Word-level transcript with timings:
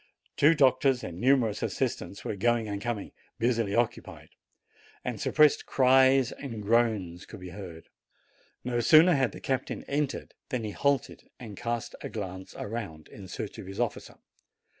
Two 0.35 0.55
doctors 0.55 1.03
and 1.03 1.19
numerous 1.21 1.61
assistants 1.61 2.25
were 2.25 2.35
going 2.35 2.67
and 2.67 2.81
coming, 2.81 3.11
busily 3.37 3.75
occupied; 3.75 4.29
and 5.05 5.21
suppressed 5.21 5.67
cries 5.67 6.31
and 6.31 6.63
groans 6.63 7.27
could 7.27 7.39
be 7.39 7.49
heard. 7.49 7.87
No 8.63 8.79
sooner 8.79 9.13
had 9.13 9.31
the 9.31 9.39
captain 9.39 9.83
entered 9.83 10.33
than 10.49 10.63
he 10.63 10.71
halted 10.71 11.29
and 11.39 11.55
cast 11.55 11.93
a 12.01 12.09
glance 12.09 12.55
around, 12.57 13.09
in 13.09 13.27
search 13.27 13.59
of 13.59 13.67
his 13.67 13.79
officer. 13.79 14.15